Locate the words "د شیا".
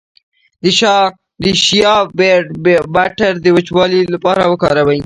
1.43-1.95